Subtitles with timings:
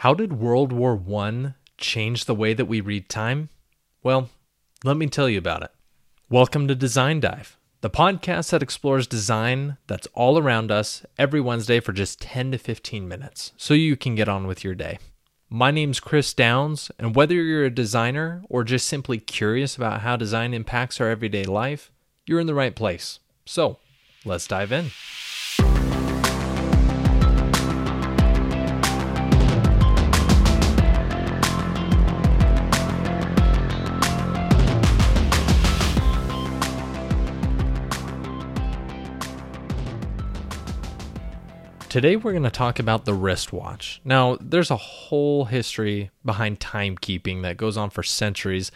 [0.00, 3.48] How did World War I change the way that we read time?
[4.02, 4.28] Well,
[4.84, 5.70] let me tell you about it.
[6.28, 11.80] Welcome to Design Dive, the podcast that explores design that's all around us every Wednesday
[11.80, 14.98] for just 10 to 15 minutes so you can get on with your day.
[15.48, 20.16] My name's Chris Downs, and whether you're a designer or just simply curious about how
[20.16, 21.90] design impacts our everyday life,
[22.26, 23.20] you're in the right place.
[23.46, 23.78] So,
[24.26, 24.90] let's dive in.
[41.96, 44.02] Today, we're going to talk about the wristwatch.
[44.04, 48.70] Now, there's a whole history behind timekeeping that goes on for centuries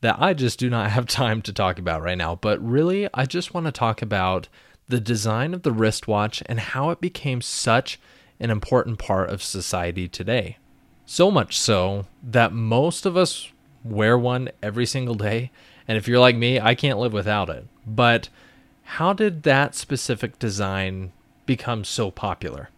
[0.00, 2.36] that I just do not have time to talk about right now.
[2.36, 4.48] But really, I just want to talk about
[4.88, 8.00] the design of the wristwatch and how it became such
[8.40, 10.56] an important part of society today.
[11.04, 13.52] So much so that most of us
[13.84, 15.50] wear one every single day.
[15.86, 17.66] And if you're like me, I can't live without it.
[17.86, 18.30] But
[18.84, 21.12] how did that specific design
[21.46, 22.70] become so popular?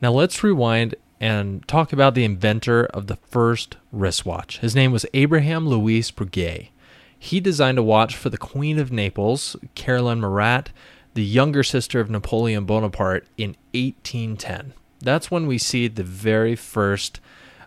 [0.00, 4.58] Now let's rewind and talk about the inventor of the first wristwatch.
[4.58, 6.68] His name was Abraham Louis Breguet.
[7.18, 10.70] He designed a watch for the Queen of Naples, Caroline Murat,
[11.14, 14.74] the younger sister of Napoleon Bonaparte, in 1810.
[15.00, 17.20] That's when we see the very first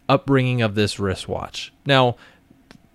[0.08, 1.74] upbringing of this wristwatch.
[1.86, 2.16] Now,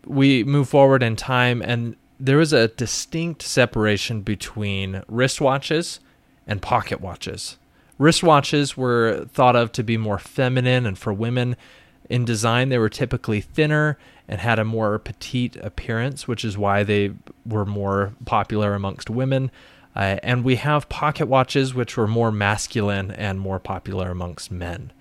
[0.06, 5.98] we move forward in time, and there is a distinct separation between wristwatches
[6.46, 7.56] and pocket watches.
[7.98, 11.56] Wristwatches were thought of to be more feminine and for women.
[12.10, 13.96] In design, they were typically thinner
[14.28, 17.12] and had a more petite appearance, which is why they
[17.46, 19.50] were more popular amongst women.
[19.94, 24.92] Uh, and we have pocket watches, which were more masculine and more popular amongst men.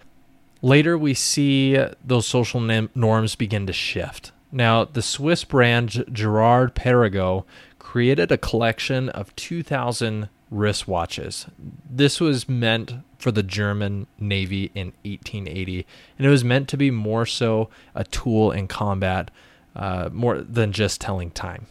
[0.62, 2.62] Later, we see those social
[2.96, 4.32] norms begin to shift.
[4.52, 7.44] Now, the Swiss brand Girard Perregaux
[7.80, 11.50] created a collection of 2,000 wristwatches.
[11.90, 15.86] This was meant for the German Navy in 1880,
[16.18, 19.32] and it was meant to be more so a tool in combat,
[19.76, 21.66] uh, more than just telling time.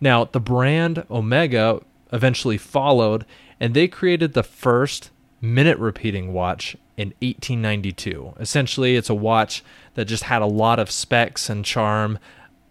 [0.00, 1.80] Now, the brand Omega
[2.12, 3.24] eventually followed,
[3.58, 5.10] and they created the first
[5.40, 8.34] minute repeating watch in 1892.
[8.38, 12.18] Essentially, it's a watch that just had a lot of specs and charm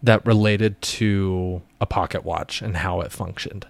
[0.04, 3.68] that related to a pocket watch and how it functioned.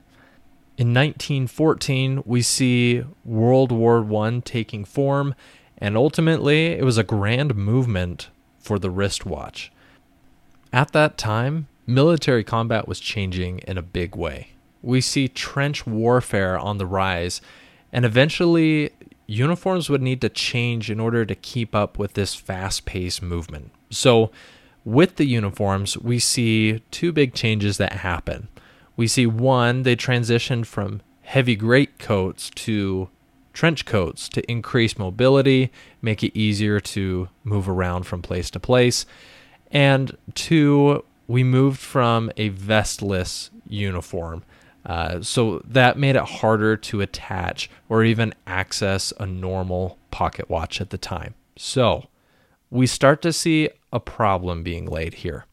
[0.81, 5.35] In 1914, we see World War I taking form,
[5.77, 9.71] and ultimately, it was a grand movement for the wristwatch.
[10.73, 14.53] At that time, military combat was changing in a big way.
[14.81, 17.41] We see trench warfare on the rise,
[17.93, 18.89] and eventually,
[19.27, 23.69] uniforms would need to change in order to keep up with this fast paced movement.
[23.91, 24.31] So,
[24.83, 28.47] with the uniforms, we see two big changes that happen
[28.96, 33.09] we see one, they transitioned from heavy greatcoats to
[33.53, 35.72] trench coats to increase mobility,
[36.02, 39.06] make it easier to move around from place to place.
[39.72, 44.44] And two, we moved from a vestless uniform.
[44.85, 50.81] Uh, so that made it harder to attach or even access a normal pocket watch
[50.81, 51.35] at the time.
[51.56, 52.08] So
[52.69, 55.46] we start to see a problem being laid here.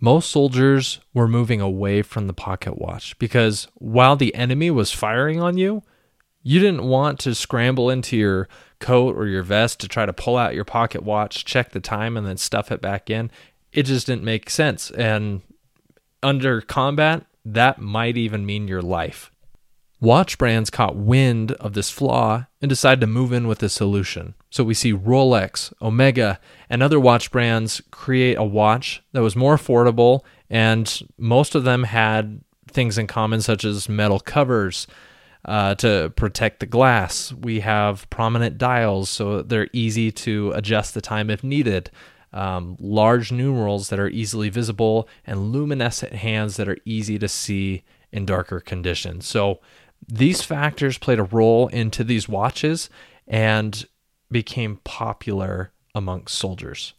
[0.00, 5.40] Most soldiers were moving away from the pocket watch because while the enemy was firing
[5.40, 5.82] on you,
[6.42, 10.38] you didn't want to scramble into your coat or your vest to try to pull
[10.38, 13.30] out your pocket watch, check the time, and then stuff it back in.
[13.72, 14.90] It just didn't make sense.
[14.90, 15.42] And
[16.22, 19.30] under combat, that might even mean your life.
[20.00, 24.34] Watch brands caught wind of this flaw and decided to move in with a solution.
[24.48, 26.40] So we see Rolex, Omega,
[26.70, 31.84] and other watch brands create a watch that was more affordable, and most of them
[31.84, 34.86] had things in common, such as metal covers
[35.44, 37.32] uh, to protect the glass.
[37.34, 41.90] We have prominent dials, so they're easy to adjust the time if needed.
[42.32, 47.82] Um, large numerals that are easily visible, and luminescent hands that are easy to see
[48.12, 49.26] in darker conditions.
[49.26, 49.60] So
[50.10, 52.90] these factors played a role into these watches
[53.26, 53.86] and
[54.30, 56.94] became popular amongst soldiers.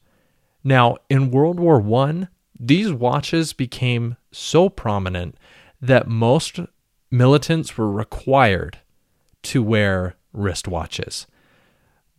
[0.63, 2.27] Now, in World War I,
[2.59, 5.35] these watches became so prominent
[5.81, 6.59] that most
[7.09, 8.79] militants were required
[9.43, 11.25] to wear wristwatches.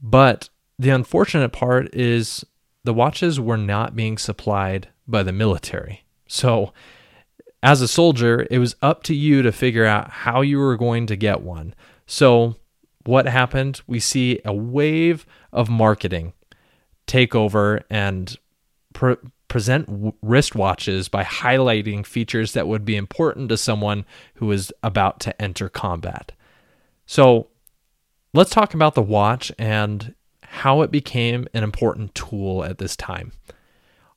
[0.03, 2.45] But the unfortunate part is
[2.85, 6.05] the watches were not being supplied by the military.
[6.27, 6.73] So
[7.63, 11.07] as a soldier, it was up to you to figure out how you were going
[11.07, 11.75] to get one.
[12.07, 12.57] So,
[13.05, 13.81] what happened?
[13.87, 16.33] We see a wave of marketing
[17.07, 18.37] take over and
[18.93, 19.17] pre-
[19.49, 24.05] present w- wristwatches by highlighting features that would be important to someone
[24.35, 26.33] who is about to enter combat.
[27.07, 27.49] So,
[28.35, 33.33] let's talk about the watch and how it became an important tool at this time.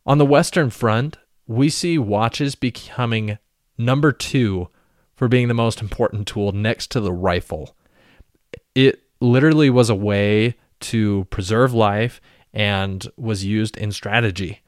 [0.06, 3.38] On the Western Front, we see watches becoming
[3.78, 4.70] number two
[5.16, 7.76] for being the most important tool next to the rifle.
[8.74, 12.20] It literally was a way to preserve life
[12.54, 14.62] and was used in strategy.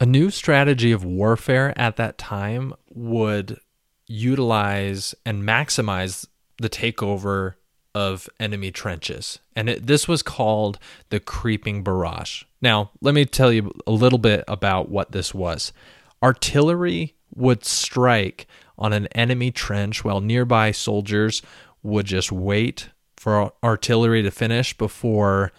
[0.00, 3.58] A new strategy of warfare at that time would
[4.06, 6.26] utilize and maximize
[6.58, 7.54] the takeover
[7.94, 9.40] of enemy trenches.
[9.56, 10.78] And it, this was called
[11.10, 12.44] the creeping barrage.
[12.60, 15.72] Now, let me tell you a little bit about what this was.
[16.22, 21.42] Artillery would strike on an enemy trench while nearby soldiers
[21.82, 25.52] would just wait for artillery to finish before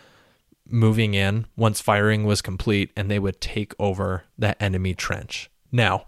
[0.66, 5.50] moving in once firing was complete and they would take over that enemy trench.
[5.72, 6.06] Now,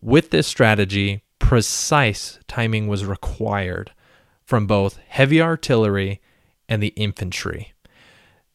[0.00, 3.92] with this strategy, precise timing was required
[4.44, 6.20] from both heavy artillery
[6.68, 7.72] and the infantry.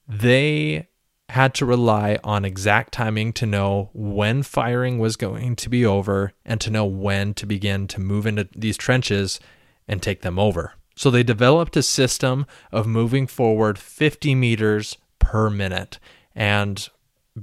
[0.08, 0.88] They
[1.30, 6.34] had to rely on exact timing to know when firing was going to be over
[6.46, 9.40] and to know when to begin to move into these trenches
[9.88, 10.74] and take them over.
[10.96, 16.00] So they developed a system of moving forward 50 meters per minute
[16.34, 16.88] and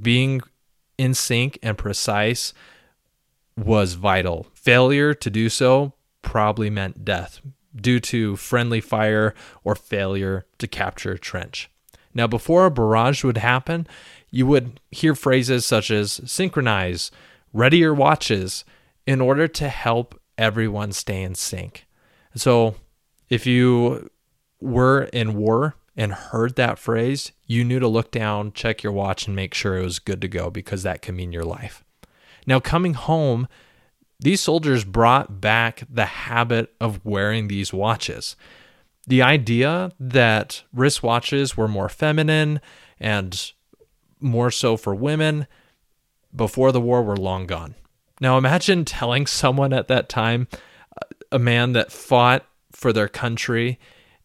[0.00, 0.40] being
[0.96, 2.55] in sync and precise
[3.56, 4.46] was vital.
[4.55, 5.93] Failure to do so
[6.23, 7.40] probably meant death
[7.75, 9.34] due to friendly fire
[9.64, 11.70] or failure to capture a trench.
[12.14, 13.87] Now, before a barrage would happen,
[14.31, 17.11] you would hear phrases such as synchronize,
[17.53, 18.64] ready your watches
[19.06, 21.87] in order to help everyone stay in sync.
[22.35, 22.76] So,
[23.29, 24.11] if you
[24.61, 29.26] were in war and heard that phrase, you knew to look down, check your watch,
[29.26, 31.85] and make sure it was good to go because that could mean your life.
[32.47, 33.49] Now, coming home,
[34.19, 38.37] these soldiers brought back the habit of wearing these watches
[39.07, 42.61] the idea that wristwatches were more feminine
[43.01, 43.53] and
[44.21, 45.47] more so for women
[46.35, 47.75] before the war were long gone.
[48.21, 50.49] Now imagine telling someone at that time,
[50.97, 53.79] uh, a man that fought for their country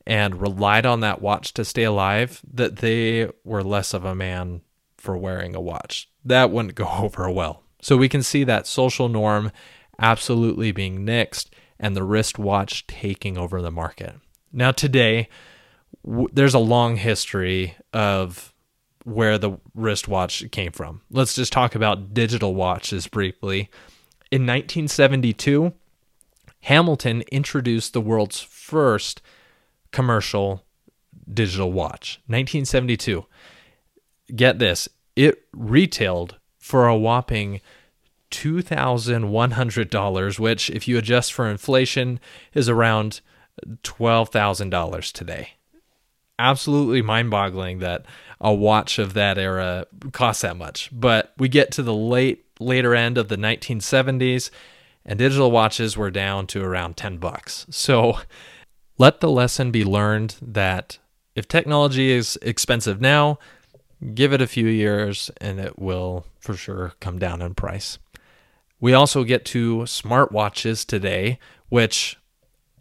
[0.06, 4.62] and relied on that watch to stay alive, that they were less of a man
[4.98, 6.10] for wearing a watch.
[6.24, 7.64] That wouldn't go over well.
[7.82, 9.52] So we can see that social norm
[10.00, 14.16] absolutely being nixed and the wristwatch taking over the market.
[14.57, 15.30] Now, today,
[16.04, 18.56] w- there's a long history of
[19.04, 21.01] where the wristwatch came from.
[21.12, 23.69] Let's just talk about digital watches briefly.
[24.31, 25.74] In 1972,
[26.62, 29.21] Hamilton introduced the world's first
[29.92, 30.65] commercial
[31.31, 32.19] digital watch.
[32.25, 33.27] 1972.
[34.36, 37.62] Get this, it retailed for a whopping
[38.31, 42.19] $2,100, which, if you adjust for inflation,
[42.56, 43.21] is around
[43.83, 45.50] $12,000 today.
[46.39, 48.06] Absolutely mind boggling that
[48.39, 50.89] a watch of that era costs that much.
[50.92, 54.50] But we get to the late later end of the 1970s
[55.06, 57.65] and digital watches were down to around 10 bucks.
[57.69, 58.19] So
[58.98, 61.00] let the lesson be learned that
[61.33, 63.39] if technology is expensive now,
[64.13, 67.97] give it a few years and it will for sure come down in price.
[68.80, 72.18] We also get to smartwatches today, which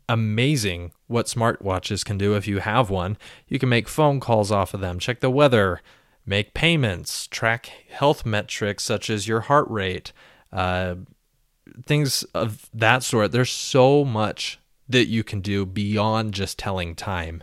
[0.08, 3.16] amazing what smartwatches can do if you have one.
[3.48, 5.80] You can make phone calls off of them, check the weather,
[6.24, 10.12] make payments, track health metrics such as your heart rate,
[10.52, 10.96] uh,
[11.84, 13.32] things of that sort.
[13.32, 14.58] There's so much
[14.88, 17.42] that you can do beyond just telling time.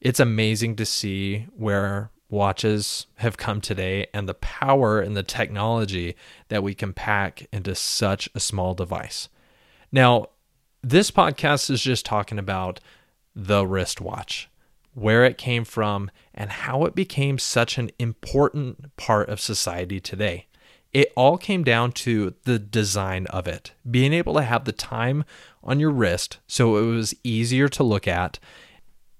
[0.00, 6.16] It's amazing to see where watches have come today and the power and the technology
[6.48, 9.28] that we can pack into such a small device.
[9.92, 10.26] Now,
[10.84, 12.78] this podcast is just talking about
[13.34, 14.50] the wristwatch,
[14.92, 20.46] where it came from, and how it became such an important part of society today.
[20.92, 25.24] It all came down to the design of it, being able to have the time
[25.62, 28.38] on your wrist so it was easier to look at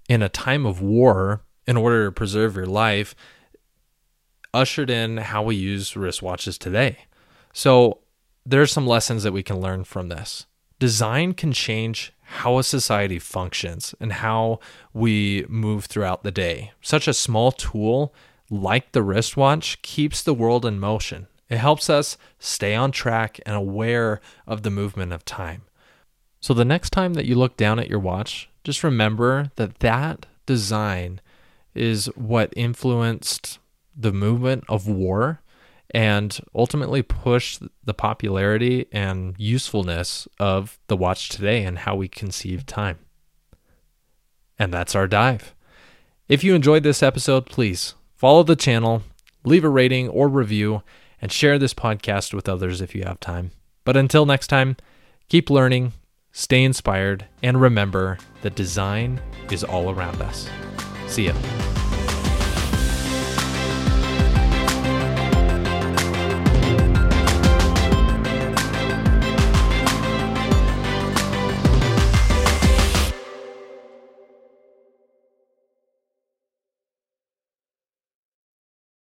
[0.08, 3.14] in a time of war in order to preserve your life,
[4.52, 6.98] ushered in how we use wristwatches today.
[7.54, 8.00] So,
[8.46, 10.44] there's some lessons that we can learn from this
[10.78, 14.58] design can change how a society functions and how
[14.92, 16.72] we move throughout the day.
[16.80, 18.14] Such a small tool
[18.50, 21.26] like the wristwatch keeps the world in motion.
[21.48, 25.62] It helps us stay on track and aware of the movement of time.
[26.40, 30.26] So the next time that you look down at your watch, just remember that that
[30.46, 31.20] design
[31.74, 33.58] is what influenced
[33.96, 35.40] the movement of war
[35.94, 42.66] and ultimately push the popularity and usefulness of the watch today and how we conceive
[42.66, 42.98] time.
[44.58, 45.54] And that's our dive.
[46.28, 49.04] If you enjoyed this episode, please follow the channel,
[49.44, 50.82] leave a rating or review,
[51.22, 53.52] and share this podcast with others if you have time.
[53.84, 54.76] But until next time,
[55.28, 55.92] keep learning,
[56.32, 59.20] stay inspired, and remember that design
[59.50, 60.48] is all around us.
[61.06, 61.83] See ya.